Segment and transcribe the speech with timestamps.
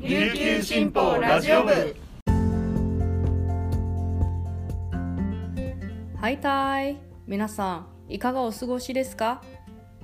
[0.00, 1.96] 琉球新報ラジオ部。
[6.20, 9.42] はいたい皆さんいかがお過ごしですか？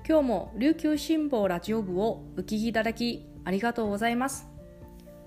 [0.04, 4.48] 今日も琉球新報ラジオ部をお聞きいただきありがとうございます。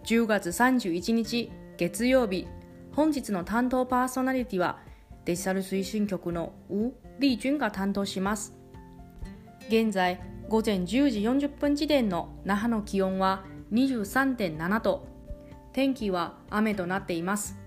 [0.06, 2.46] 10月31日月曜日。
[2.92, 4.80] 本日の担当パーソナリティは
[5.24, 8.54] デジタル推進局のウ・リージュンが担当します。
[9.70, 15.06] 現在午前10時40分時点の那覇の気温は23.7度。
[15.74, 17.58] 天気は雨となっています。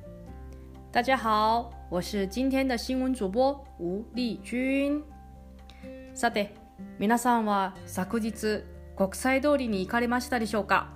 [0.92, 1.70] 大家好。
[1.90, 5.02] 我是今天的新闻主播吴丽君。
[6.14, 6.54] さて
[6.98, 8.64] 皆さんは昨日
[8.96, 10.88] 国際通りに行かれましたでしょうか？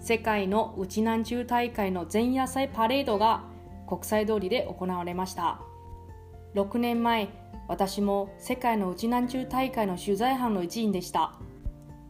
[0.00, 3.44] 世界の内南中大会の前夜祭パレードが
[3.86, 5.60] 国際通りで行われました。
[6.54, 7.28] 6年前
[7.68, 11.34] 私も世界の内南中大会の取材班の一員でした。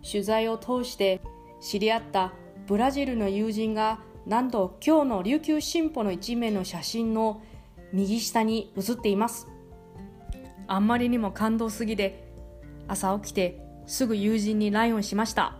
[0.09, 1.21] 取材を通して
[1.62, 2.33] 知り合った
[2.66, 7.41] ブラジルの友人がなんと今日の琉球新報の一面の写真の
[7.93, 9.46] 右下に写っています。
[10.66, 12.24] あんまりにも感動すぎで
[12.88, 15.57] 朝起きてすぐ友人に LINE をしました。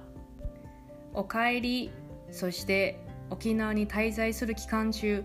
[1.15, 1.93] おかえり
[2.31, 2.99] そして
[3.31, 5.25] 沖縄に滞在する期間中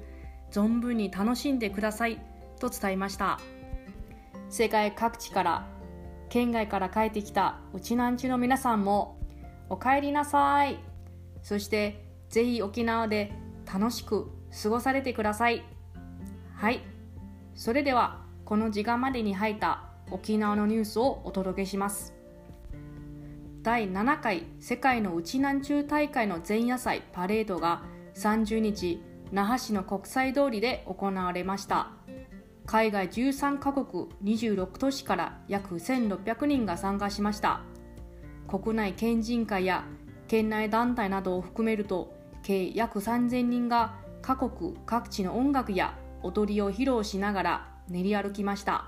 [0.51, 2.19] 存分に楽しんでください
[2.59, 3.39] と伝えました。
[4.49, 5.67] 世界各地から
[6.29, 9.16] 県外から帰ってきたうちなんちの皆さんも
[9.69, 10.79] おかえりなさい。
[11.41, 13.31] そしてぜひ沖縄で
[13.71, 14.31] 楽しく
[14.63, 15.63] 過ごされてください。
[16.55, 16.81] はい。
[17.55, 22.13] それではこの時間までに入った沖縄のニュースをお届けします。
[23.61, 27.81] 第7回世界の内南中大会の前夜祭パレードが
[28.15, 29.01] 30日
[29.31, 31.91] 那覇市の国際通りで行われました。
[32.65, 37.61] 海外13カ国26都市から約1600人が参加しました。
[38.47, 39.83] 国内県人会や
[40.27, 48.85] 県内団体などを含めると計約3000人が各国各地の音楽や踊りを披露しながら練り歩きました。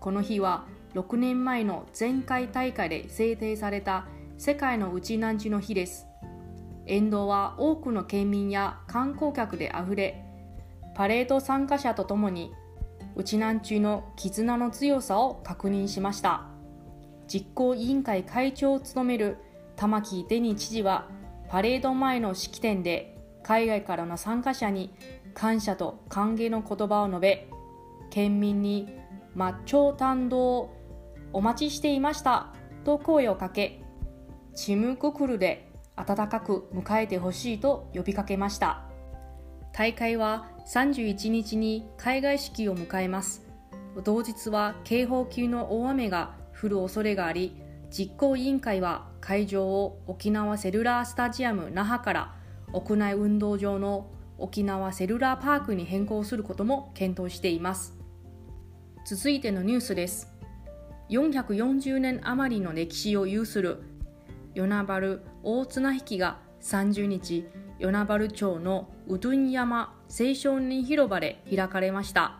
[0.00, 4.06] この日は6年前の前回大会で制定された
[4.36, 6.06] 世界の内南地の日です。
[6.86, 10.24] 沿道は多くの県民や観光客であふれ
[10.94, 12.52] パレード参加者とともに
[13.14, 16.51] 内南中の絆の強さを確認しました。
[17.32, 19.38] 実行委員会会長を務める
[19.76, 21.08] 玉城デニー知事は
[21.48, 24.92] パレード前の式典で海外からの参加者に
[25.32, 27.48] 感謝と歓迎の言葉を述べ
[28.10, 28.98] 県民に
[29.34, 30.70] 抹茶担当
[31.32, 32.52] お待ちしていました
[32.84, 33.82] と声をかけ
[34.54, 38.82] チムククルで温かく迎えてほしいと呼びかけました。
[39.72, 43.46] 大会は31日に海外式を迎えます。
[44.04, 47.56] 同日は警報級の大雨が降る恐れがあり
[47.90, 52.34] 実行委員会は会場を沖縄セルラースタジアム那覇から
[52.72, 57.98] 屋内運動場の沖縄セルラーパークに変更することも検討しています。
[59.04, 60.32] 続いてのニュースです。
[61.10, 63.82] 440年余りの歴史を有する
[64.54, 67.46] 与那原大綱引きが30日
[67.78, 72.38] 与那原町のうどん山青少年広場で開かれました。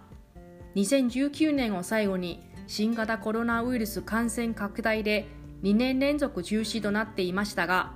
[0.77, 5.27] 2019年を最後に新型コロナウイルス感染拡大で
[5.63, 7.93] 2年連続中止となっていましたが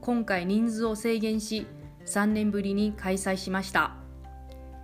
[0.00, 1.66] 今回人数を制限し
[2.06, 3.96] 3年ぶりに開催しました。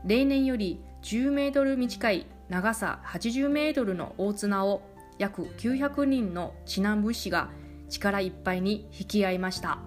[0.04, 4.82] 例年より10メートル短い長さ80メートルの大綱を
[5.18, 7.50] 約900人の知南武士が
[7.88, 9.78] 力いっぱいに引き合いました。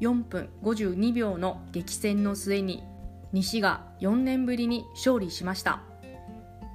[0.00, 2.84] 4分52秒の激戦の末に
[3.32, 5.82] 西が4年ぶりに勝利しました。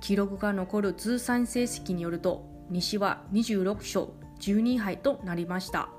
[0.02, 4.08] 記録が残る通算成績によると西は26勝
[4.40, 5.90] 12敗となりました。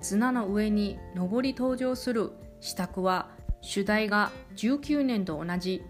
[0.00, 3.30] 綱の上に上り登場する支度は
[3.62, 5.82] 主題が19年と同じ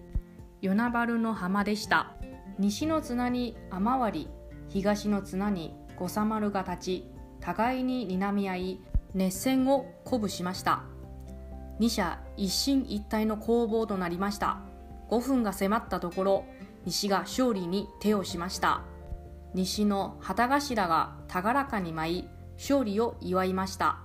[0.60, 2.12] 与那原の浜でした。
[2.58, 4.28] 西の綱に雨割
[4.68, 8.80] 東の綱に五三丸が立ち互いに睨み合い
[9.12, 10.84] 熱戦を鼓舞しました。
[11.78, 14.60] 二者一進一退の攻防となりました。
[15.10, 16.44] 5分が迫ったところ
[16.84, 18.82] 西が勝利に手をしました。
[19.54, 23.98] 西の旗頭が高らかに舞い勝利を祝いました。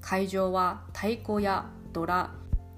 [0.00, 2.30] 会場は太鼓やドラ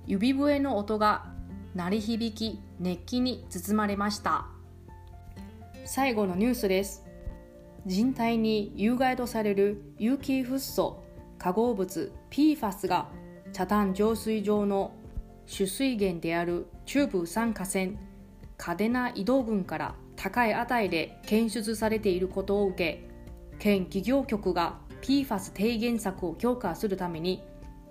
[0.07, 1.27] 指笛の音が
[1.75, 4.47] 鳴り響き熱気に包まれました。
[5.85, 7.05] 最後のニュースです。
[7.87, 11.03] 人体に有害とされる有機フッ素
[11.39, 13.09] 化合物 PFAS が
[13.53, 14.93] 茶炭浄水場の
[15.47, 17.97] 主水源である中部酸化泉
[18.63, 23.09] 嘉手納移動群から高い値で検出されていることを受け
[23.59, 27.43] 県企業局が PFAS 低減策を強化するために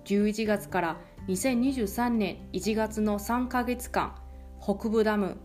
[0.04, 0.96] 11月から
[1.26, 4.14] 2023年1月の3ヶ月間、
[4.62, 5.38] 北部ダム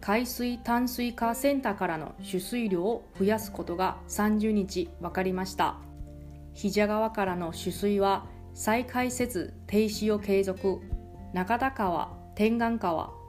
[0.00, 5.78] 海水淡水化センターからの取水量を増やすことが30日分かりました。
[6.54, 10.80] 比川からの取水は再開設停止を継続。
[11.34, 13.19] 中田川、天眼川、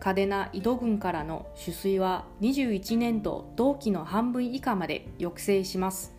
[0.00, 6.14] 嘉手納井戸郡からの取水は21年度同期の半分以下まで抑制します。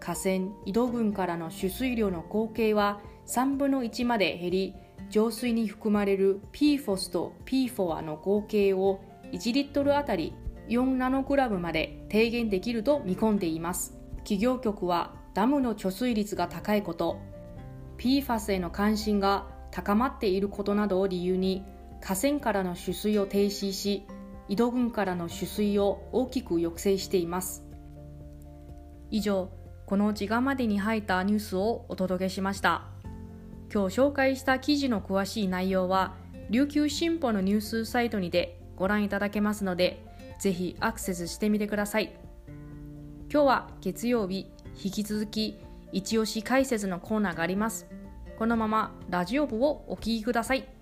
[0.00, 4.74] 河川井戸郡からの取水量の合計は3分の1まで減り、
[5.10, 9.00] 浄水に含まれる PFOS と PFOA の合計を
[9.32, 10.34] 1リットルあたり
[10.68, 13.94] 4ナノグラムまで低減できると見込んでいます。
[14.18, 17.18] 企業局はダムの貯水率が高いこと、
[17.98, 21.64] PFAS への関心が高まっていることなどを理由に
[22.04, 24.04] 河川からの取水を停止し、
[24.48, 27.64] 井戸群からの取水を大きく抑制しています。
[29.10, 29.50] 以上、
[29.86, 32.88] この時間までに入ったニュースをお届けしました。
[33.72, 36.14] 今日紹介した記事の詳しい内容は、
[36.50, 40.04] 琉球新報のニュースサイトにてご覧いただけますので、
[40.40, 42.12] ぜひアクセスしてみてください。
[43.30, 44.50] 今日は月曜日、
[44.82, 45.56] 引き続き
[45.92, 47.86] 一押し解説のコーナーがあります。
[48.38, 50.81] このままラジオ部をお聴きください。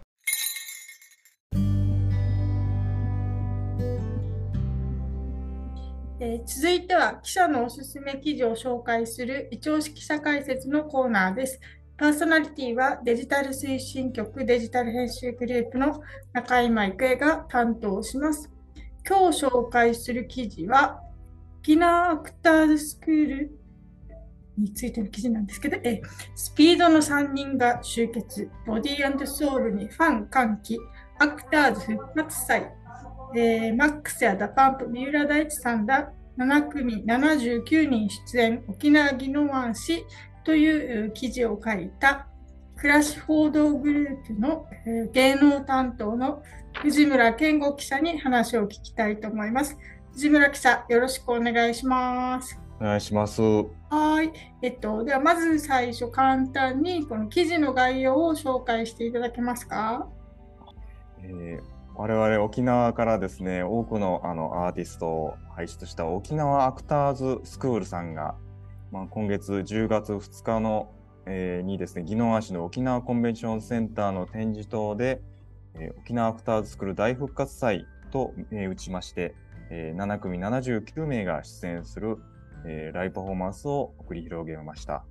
[6.23, 11.59] えー、続いては記者のおすすめ記事を紹介する一押し記者解説のコーナーです。
[11.97, 15.99] パーソナリティはデジタル推進局デジタル編集グループの
[16.31, 18.51] 中今育恵が担当します。
[19.03, 21.01] 今日紹介する記事は
[21.61, 23.59] 沖縄アクターズスクール
[24.59, 26.03] についての記事なんですけど、え
[26.35, 30.77] スピードの3人が集結、ボディーソウルにファン歓喜、
[31.17, 32.71] アクターズ復活祭
[33.35, 40.05] えー、 MAX や DA PUMP、三浦大知さんら7組79人出演、沖縄技能案誌
[40.43, 42.27] という記事を書いた
[42.77, 46.41] 暮らし報道グループの、えー、芸能担当の
[46.81, 49.77] 藤村健吾記者に話を聞きたいと思います。
[50.13, 52.59] 藤村記者、よろしくお願いします。
[52.79, 53.41] お願いします。
[53.41, 54.31] はい。
[54.63, 60.07] えっと、ではまず最初簡単にこの記事の概要を紹介していただけますか？
[61.23, 68.35] えー我々沖縄からですね多くのあのアーティストを輩出した沖縄アクターズスクールさんが、
[68.91, 70.91] まあ、今月10月2日の、
[71.25, 75.21] えー、にですね宜野湾市の沖縄コンベンションセンターの展示棟で、
[75.75, 79.35] えー、沖縄アクターズスクール大復活祭と、えー、打ちまして、
[79.69, 82.17] えー、7組79名が出演する、
[82.65, 85.03] えー、ライブパフォーマンスを繰り広げました。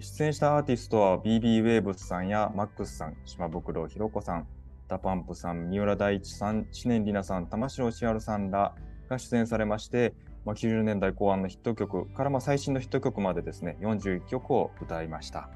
[0.00, 4.46] 出演したアーティストは BB ウェーブスさんやマックスさん、島袋ひろ子さん、
[4.88, 8.74] DA PUMP さん、三浦大知さん、知念里奈さん、玉城千春さんら
[9.08, 15.50] が出演されまして、まあ、90年代後半のヒット曲からまあ最新のヒット曲までですね、41曲を歌いました。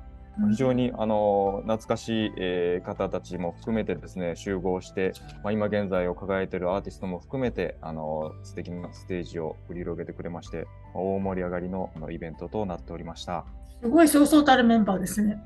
[0.48, 5.12] 非常にあの懐かしい、えー、方たちも含めてですね集合して、
[5.42, 13.44] まあ、今現在を輝いているアーティストも含めてあの素敵なステージを繰り広げてくれまして、大盛り上がりののイベントとなっておりました。
[13.82, 15.42] すごいそうそうたるメンバーですね。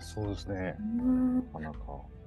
[0.00, 0.76] そうですね。
[0.96, 1.78] なかなか。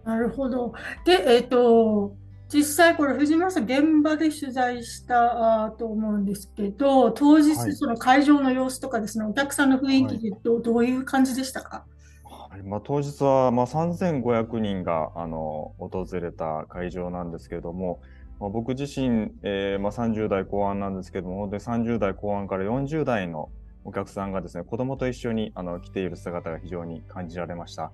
[0.03, 0.74] なるほど。
[1.05, 2.15] で、えっ、ー、と、
[2.53, 11.86] 実際これ藤村さん現場で取材したと思うんですけど、当日その会場の様子とかですね、はい、お客さんの雰囲気でど,、どういう感じでしたか、
[12.25, 12.63] はい。
[12.63, 18.01] まあ、当日はまあ3500人があの訪れた会場なんですけれども、
[18.41, 23.50] まあ、僕自身、えーまあ、30代後半なんですけども、本当に30代後半から40代の
[23.84, 27.92] お客さんがですね、子供と一緒にあの来ている姿が非常に感じられました。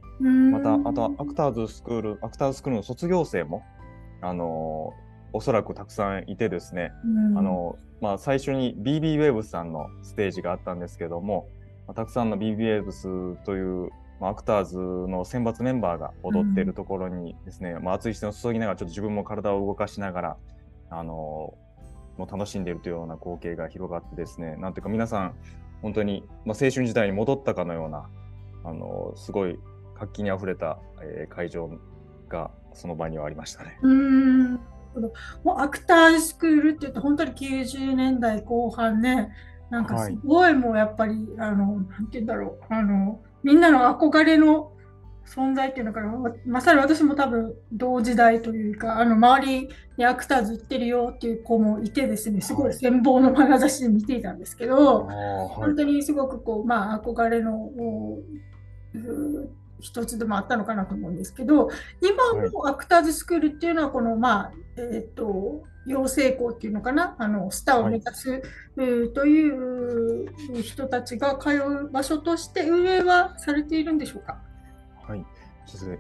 [0.51, 3.63] また、あとはアクターズスクール、アクターズスクールの卒業生も、
[4.22, 4.94] あの
[5.34, 6.91] おそらくたくさんいてですね、
[7.36, 11.48] あのまあ、最初に BB ウェーブスさんのステージがあったんですけども、
[11.88, 13.89] まあ、たくさんの BB ウェーブスという、
[14.20, 20.38] まあ、アクターズの選抜メンバーが踊っているところにですね、まあ、熱い視線を注ぎながら、ちょっと自分も体を動かしながら、
[20.89, 21.53] あの
[22.17, 25.36] もう楽しんでいるというような光景が広がってですね、なんていうか皆さん、
[25.81, 28.10] 本当に、まあ、青春時代に戻ったかのような、
[28.63, 29.60] あのすごい
[29.96, 31.69] 活気にあふれた、えー、会場
[32.29, 33.77] がその場にはありましたね。
[33.81, 34.53] うん。
[34.53, 34.60] も
[35.46, 39.31] うアクタースクールって言って本当に90年代後半ね
[39.69, 42.74] なんかすごいもうやっぱり、はい、あのなんて言うんだろう。
[42.74, 44.72] あのみんなの憧れの
[45.27, 46.12] 存在っていうのかな、
[46.46, 55.48] まさに私も多分同時代というか、あの周りにアクターズ行ってるよっていう子もいてですね、すごい羨望の眼差しで見ていたんですけど、はい。
[55.50, 57.69] 本当にすごくこう、まあ、憧れの
[59.81, 61.69] 一つでもあったのかなと思うんですけど、
[62.01, 68.41] 今のアクターズスクールっていうのは、この、まあ、えっ、と、養成校っていうのかな、あの、スターを目指す、
[68.77, 70.31] うーという
[70.62, 74.47] 人たちが通う場所として運営はされているんでしょうか？
[75.07, 75.25] はい。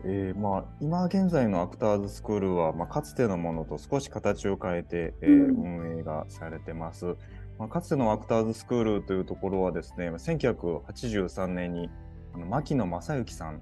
[0.05, 7.17] えーまあ、今現在のアクターズスクールは、まあ、かつてのものと少し形を変えて、えーうん運営がされてます。
[7.59, 11.89] まあ、かつてのアクターズスクールというところはですね、まあ1983年に
[12.33, 13.61] あのマキノ正幸さん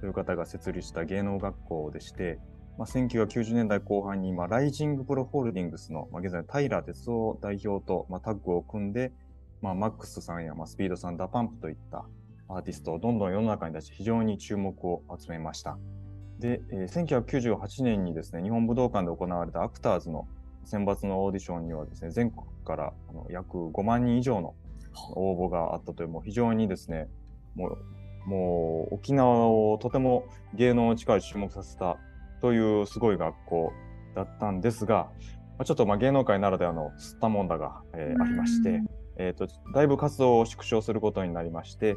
[0.00, 2.38] という方が設立した芸能学校でして、
[2.78, 9.12] まあ、1990年代後半に、まあ、ライジングプロホールディングスの、まあ、現在の平哲夫代表と、まあ、タッグを組んで、
[9.62, 12.04] まあ、 MAX さんや、まあ、スピードさん、 DA PUMP といった
[12.48, 15.78] アーティストをどんどん世の中に出して非常に注目を集めました。
[16.38, 20.26] で、えー1998年にですね、日本武道館で行われたアクターズの
[20.64, 24.54] 選抜のオーディションにはですね、全国からあの約5万人以上の
[25.14, 27.08] 応募があったという、もう非常にですね、
[27.54, 27.78] もう
[28.26, 30.24] もう沖縄をとても
[30.54, 31.98] 芸能の力で注目させた
[32.40, 33.72] というすごい学校
[34.14, 35.10] だったんですが、
[35.58, 38.82] まあ、ちょっとまあ芸能界ならではの吸ったもんだが、えーありまして、
[39.16, 41.96] えー、とだいぶ活動を縮小することになりまして、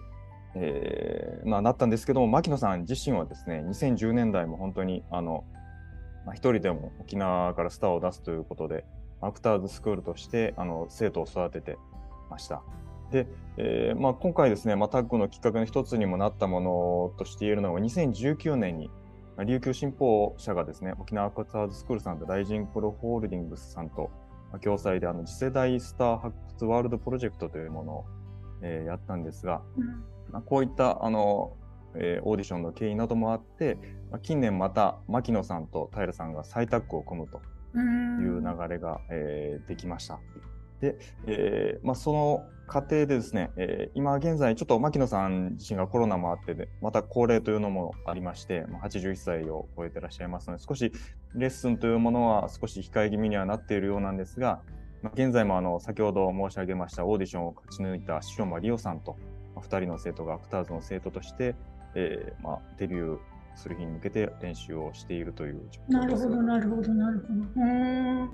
[0.60, 5.44] えーまあ、なったんですけども牧野さん自身はですね2010年代も本当にあの、
[6.26, 8.86] まあ、一人でも沖縄からスターを出すということで
[9.22, 11.78] アクターズスクールとしてあの生徒を育てて
[12.30, 12.62] ました。
[13.12, 18.92] で、えーまあ、今回ですね、まあ、タッグのきっかけの一つにもなったものとして言えるのが2019年に
[19.46, 24.12] 琉球新報社がですね沖縄アクターズスクールさんとライジングプロホールディングスさんと
[24.62, 28.06] 共催であの次世代スター発掘ワールドプロジェクトというものを、
[28.62, 31.54] えーやったんですが、うんまあ、こういったあの、
[31.96, 33.78] えーオーディションの経緯などもあって、
[34.12, 37.42] まあ、近年また牧野さんと平さんが再タッグを組むと
[37.74, 40.20] うんいう流れが、えーできました。
[40.80, 50.92] で、えーまあ、その過程でですね、えー今現在ちょっと牧野さん自身がコロナもあってで、また高齢というのもありまして、まあ、81歳を超えてらっしゃいますので、少し
[51.34, 54.62] レッスンというものは少し控え気味にはなっているようなんですが、
[55.02, 59.20] まあ、現在もあの先ほど申し上げましたオーディションを勝ち抜いた塩間里夫さんと、まあ、
[59.62, 61.56] 2人の生徒がアクターズの生徒として、
[61.96, 63.20] えーまあ、デビュー
[63.58, 65.92] する日に向けて練習をしているという状況です。
[65.92, 67.34] なるほど、なるほど、なるほど。
[67.34, 68.24] うー。
[68.26, 68.30] ん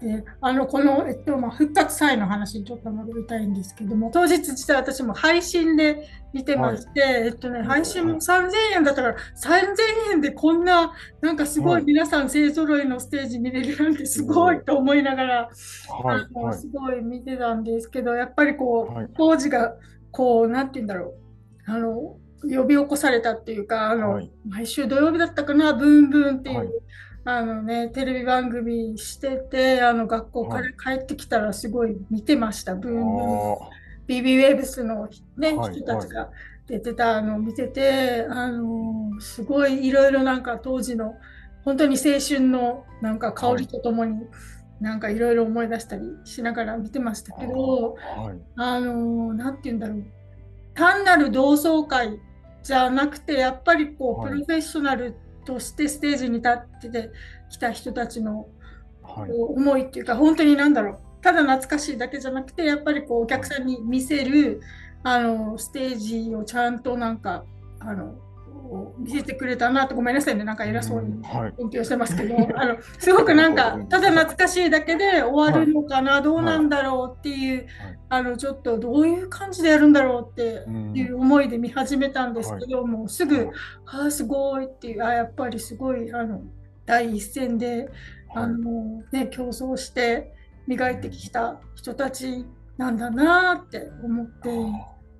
[0.00, 10.92] で、あの、この、えっと、まあ、復活祭の話にちょっと戻りたいんですけども、当日実は私も配信で見てまして、えっとね、配信も3000円だったから、3000円でこんな、
[11.22, 11.82] なんかすごはい。
[11.82, 15.50] い皆さん勢ぞろいのステージ見れるなんてすごいと思いながら、
[15.88, 16.26] はい。
[16.34, 16.58] はい。
[16.58, 19.08] すごい見てたんですけど、やっぱりこう、はい。
[19.16, 19.74] 当時が、
[20.16, 21.14] こう、なんて言うんだろ
[21.68, 24.30] う、あの、呼び起こされたっていうか、あの、はい。
[24.48, 26.68] 毎週土曜日だったかな、ブンブンっていう、はい。
[27.24, 33.02] あのね、テレビ番組してて、あの、学校から帰ってきたらすごい見てました、ブンブン。
[33.02, 33.56] あ
[34.08, 36.30] BB ウェーブスのね、はい人たちが
[36.66, 41.14] 出てたのを見てて、あのすごいいろいろなんか当時の
[41.64, 44.26] 本当に青春のなんか香りとともに、
[44.80, 48.38] なんかいろいろ思い出したりしながら見てましたけど、ーはい。
[48.56, 50.04] あのなんて言うんだろう。
[50.74, 52.20] 単なる同窓会
[52.62, 54.32] じゃなくてやっぱりこう、はい。
[54.32, 55.14] プロフェッショナル
[55.44, 57.10] としてステージに立って
[57.48, 58.48] きた人たちの
[59.02, 59.30] はい。
[59.32, 60.98] 思いっていうか本当に何だろう。
[61.22, 64.60] ただ懐かしいだけじゃなくてやっぱりこうお客さんに見せる
[65.02, 67.44] あのステージをちゃんとなんか
[67.80, 68.14] あの
[68.98, 70.44] 見せてくれたなとごめんなさいね。
[70.44, 71.52] なんか偉そうにはい。
[71.56, 77.66] 勉強してますけど あのすごくなんか ただ懐かしいだけで終わるのかな、どうなんだろうっていう、
[78.08, 83.46] あのちょっとどういう感じでやるんだろうってうんいう思いで見始めたんですけど、もうすぐはい
[83.86, 86.42] ああすごいっていうあやっぱりすごいあの
[86.84, 87.88] 第一線で
[88.34, 90.32] あの、ね、競争して
[90.66, 92.46] 磨いてきた人たち
[92.76, 94.50] なんだなって思って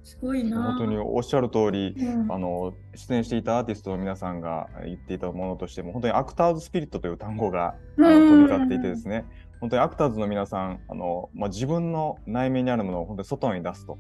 [0.07, 0.63] すごいな。
[0.63, 2.33] 本当におっしゃる通り、うん。
[2.33, 9.25] あの出演していたアーティストの皆さんが言っていたものとしても本当にアクターズスピリットという単語が飛び交っていてですね。
[9.61, 13.99] 本当にアクターズの皆さんあの、まあ、自分の内面にあるものを本当に外に出すと。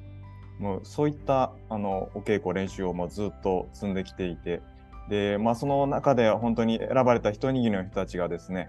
[0.60, 4.62] もうそういったあのお稽古練習をもうずっと積んできていて。
[5.08, 8.68] で、まあ、その中で本当に選ばれた一握りの人たちがですね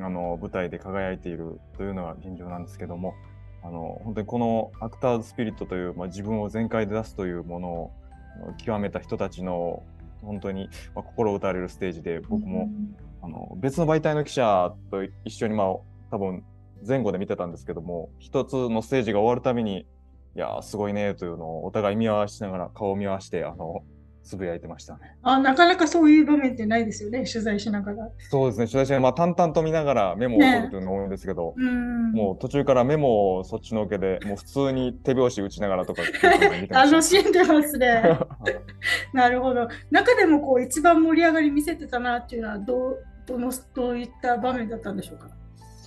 [0.00, 3.14] あの舞台で輝いているというのが現状なんですけども
[3.62, 7.92] あの本当にこのアクターズスピリットという、まあ、自分を全開で出すというものを
[8.56, 9.82] 極めた人たちの
[10.22, 12.68] 本当に、まあ、心打たれるステージで僕も、
[13.22, 15.66] あの別の媒体の記者と一緒に、まあ、
[16.10, 16.44] 多分
[16.86, 19.86] 前後で見てたんですけども一つのステージが終わるたびに
[20.36, 23.82] いやーすごいねというのをお互い見合わせながら顔を見合わせてあの
[24.28, 25.16] つぶやいてましたね。
[25.22, 28.08] あ、なかなかそういう場面ってないですよね、取材しながら。
[28.30, 32.12] そうですね、取材しながら、まあ、淡々と見ながらメモを取るというのが多いんですけど、うん。
[32.12, 36.02] もう途中からメモをそっちのけで、もう普通に手拍子打ちながらとか
[36.70, 38.02] 楽しんでますね。
[39.14, 39.68] なるほど。
[39.90, 45.28] 中でもこう一番盛り上がり見せてたなっていうのはどうどのどういった場面だったんでしょうか？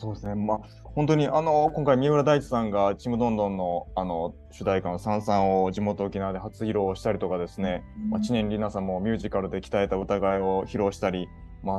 [0.01, 0.60] そうですね、まあ、
[0.96, 11.27] 本当にあの今回、三浦大知さんがちむどんどんのあの主題歌の「さんさん」を地元沖縄で初披露したりとかですね、まあ、知念里奈さんもミュージカルで鍛えた歌声を披露したり、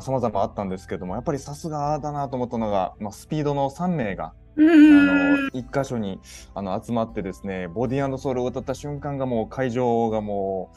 [0.00, 4.34] さまざ、まあったんですけども、やっぱりさすがだなと思ったのが、まあ、スピードの3名が。
[4.56, 6.20] あの一箇所に
[6.54, 10.76] あの集まってですねボディソウルを歌った瞬間がもう会場がもう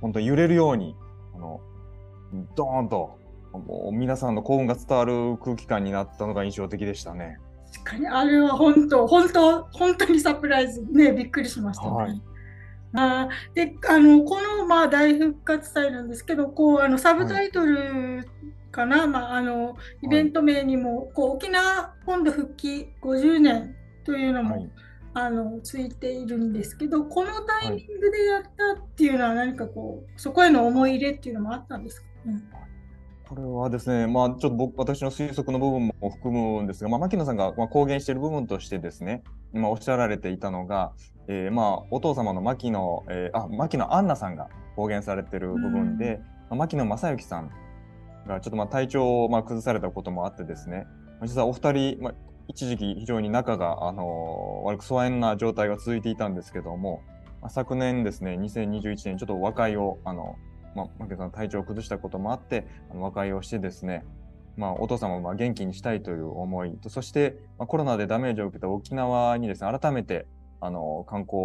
[0.00, 0.96] 本当揺れるように
[1.34, 1.60] あの
[2.56, 3.19] ドーンと
[3.52, 7.38] もう皆さんの幸運が伝わる空気感になったのが印象的でしたね。
[7.72, 11.90] 確かにあれは本当本当本当にサプライズねびっくりしましたね。
[11.90, 12.22] はい。
[12.94, 18.28] あであのこの、まあ、大復活祭なんですけどこうあのサブタイトル
[18.72, 24.70] かな、はい、まあ、あのイベント名にも、はい、こう沖縄本土復帰50年というのも、はい、
[25.14, 32.42] あのついているんですけどこのタイミングでやったっていうのは何かこうそこへの思い入れっていうのもあったんですか、ね、
[33.30, 39.22] これはですね、まあ、ちょっと僕私の推測の部分も含むんですが、まあ、牧野さんがまあ公言している部分としてですね、
[39.54, 40.90] 今おっしゃられていたのが、
[41.28, 46.20] えー、まあお父様の牧野、えー、あ牧野アンナさんが公言されている部分で、
[46.50, 47.52] うん、牧野正幸さん
[48.26, 50.88] がちょっとまあ体調をまあ崩されたこともあってですね、
[51.22, 52.14] 実はお二人、まあ、
[52.48, 57.04] 一時期非常に仲が、あのー、悪く疎遠な状態が続いていたんですけども、
[57.40, 60.34] まあ、昨年ですね、2021年、ちょっと和解を、あの、
[60.74, 64.04] まあ、牧野さん体調を崩したこともあって、あの和解をしてですね、
[64.56, 70.26] まあ、お父様を元気にしたいという思いと、そして、まあ、コロナでダメージを受けた沖縄にですね、改めて、
[70.60, 71.38] あの、観光、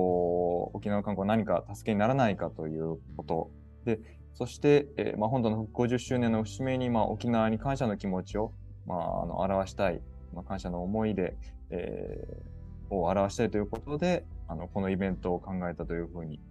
[0.74, 3.52] 沖縄観光何か助けにならないかということ。
[3.86, 4.00] で、
[4.34, 8.52] そして、えー、まあ、本土の復興50周年の節目に、まあ、沖縄に感謝の気持ちを、
[8.86, 10.02] まあ、あの表したい、
[10.34, 11.38] まあ、感謝の思いで、
[11.70, 16.42] えー、を表したいということで、あの、このイベントを考えたというふうに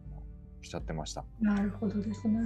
[0.67, 1.25] っしゃってました。
[1.41, 2.41] なるほどですね。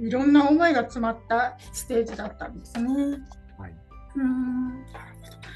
[0.00, 2.92] いろんな思いが詰まったステージだったんですね。
[3.58, 3.74] はい。
[4.16, 4.84] うん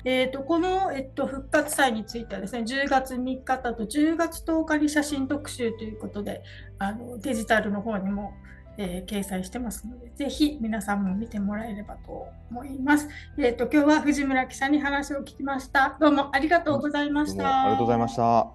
[0.04, 6.42] えーと、この、えっと、復活祭についてはですね10月3日だと10月10日に写真特集ということで
[6.78, 8.32] あのデジタルの方にも、
[8.78, 13.08] えー、掲載してますのでぜひ皆さんも見てもらえればと思います。
[13.36, 15.96] えーと、今日は藤村記者に話を聞きました。
[16.00, 17.62] どうもありがとうございました。
[17.62, 18.22] ありがとうございました。
[18.22, 18.54] は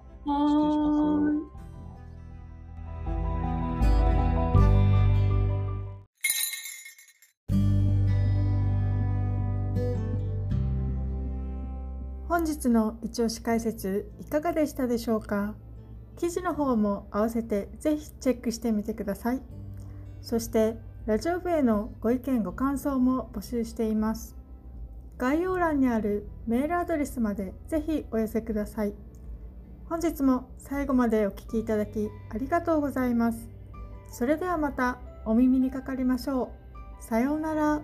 [1.50, 1.53] い。
[12.34, 15.54] 本日の一押し解説いかがでしたでしょうか？
[16.18, 19.40] 記事の方も合わせてぜひチェックしてみてください。
[20.20, 24.34] そしてラジオ部へのご意見ご感想も募集しています。
[25.16, 28.94] 概要欄にあるメールアドレスまでぜひお寄せください。
[29.88, 33.48] 本日も最後までお聴きいただきありがとうございます。
[34.10, 36.50] それではまたお耳にかかりましょ
[37.00, 37.04] う。
[37.04, 37.80] さようなら。